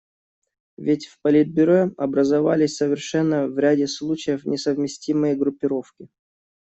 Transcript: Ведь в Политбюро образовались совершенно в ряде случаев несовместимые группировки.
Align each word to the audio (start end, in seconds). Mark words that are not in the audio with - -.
Ведь 0.77 1.05
в 1.05 1.19
Политбюро 1.21 1.91
образовались 1.95 2.75
совершенно 2.75 3.45
в 3.47 3.59
ряде 3.59 3.85
случаев 3.87 4.45
несовместимые 4.45 5.35
группировки. 5.35 6.07